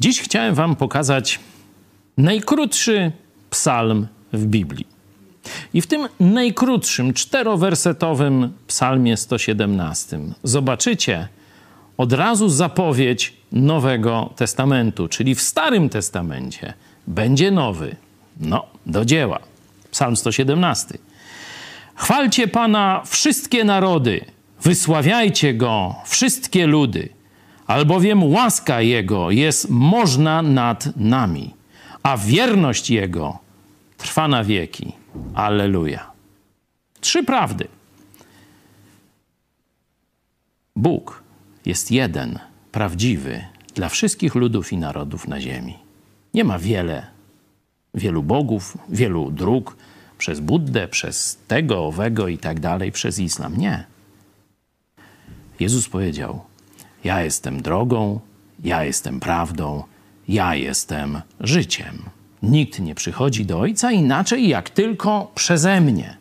[0.00, 1.38] Dziś chciałem Wam pokazać
[2.16, 3.12] najkrótszy
[3.50, 4.86] psalm w Biblii.
[5.74, 11.28] I w tym najkrótszym, czterowersetowym psalmie 117 zobaczycie
[11.96, 16.74] od razu zapowiedź Nowego Testamentu, czyli w Starym Testamencie
[17.06, 17.96] będzie nowy.
[18.40, 19.38] No, do dzieła.
[19.90, 20.98] Psalm 117.
[21.94, 24.24] Chwalcie Pana wszystkie narody,
[24.62, 27.08] wysławiajcie Go wszystkie ludy,
[27.70, 31.54] albowiem łaska Jego jest można nad nami,
[32.02, 33.38] a wierność Jego
[33.96, 34.92] trwa na wieki.
[35.34, 36.10] Alleluja.
[37.00, 37.68] Trzy prawdy.
[40.76, 41.22] Bóg
[41.66, 42.38] jest jeden,
[42.72, 45.78] prawdziwy dla wszystkich ludów i narodów na ziemi.
[46.34, 47.06] Nie ma wiele,
[47.94, 49.76] wielu bogów, wielu dróg
[50.18, 53.56] przez Buddę, przez tego, owego i tak dalej, przez islam.
[53.56, 53.84] Nie.
[55.60, 56.49] Jezus powiedział:
[57.04, 58.20] Ja jestem drogą,
[58.64, 59.84] ja jestem prawdą,
[60.28, 62.02] ja jestem życiem.
[62.42, 66.16] Nikt nie przychodzi do Ojca inaczej jak tylko przeze mnie.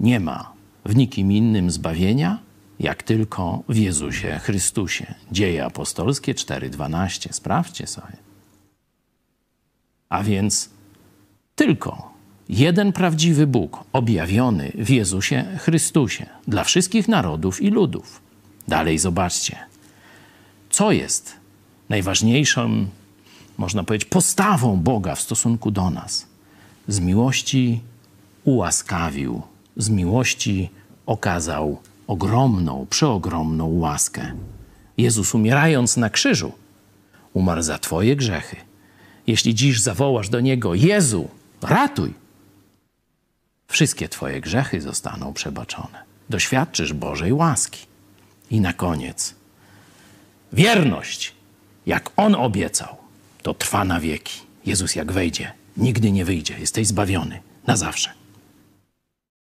[0.00, 0.52] Nie ma
[0.84, 2.38] w nikim innym zbawienia,
[2.80, 5.14] jak tylko w Jezusie Chrystusie.
[5.32, 7.32] Dzieje apostolskie 4:12.
[7.32, 8.16] Sprawdźcie sobie.
[10.08, 10.70] A więc
[11.54, 12.15] tylko
[12.48, 18.20] jeden prawdziwy Bóg objawiony w Jezusie Chrystusie dla wszystkich narodów i ludów.
[18.68, 19.56] Dalej zobaczcie,
[20.70, 21.34] co jest
[21.88, 22.86] najważniejszą,
[23.58, 26.26] można powiedzieć, postawą Boga w stosunku do nas.
[26.88, 27.80] Z miłości
[28.44, 29.42] ułaskawił,
[29.76, 30.70] z miłości
[31.06, 34.32] okazał ogromną, przeogromną łaskę.
[34.98, 36.52] Jezus umierając na krzyżu,
[37.32, 38.56] umarł za Twoje grzechy.
[39.26, 41.28] Jeśli dziś zawołasz do Niego, Jezu,
[41.62, 42.14] ratuj,
[43.68, 46.02] wszystkie Twoje grzechy zostaną przebaczone.
[46.30, 47.86] Doświadczysz Bożej łaski.
[48.50, 49.34] I na koniec,
[50.52, 51.34] wierność,
[51.86, 52.96] jak On obiecał,
[53.42, 54.40] to trwa na wieki.
[54.66, 56.58] Jezus jak wejdzie, nigdy nie wyjdzie.
[56.58, 58.15] Jesteś zbawiony na zawsze.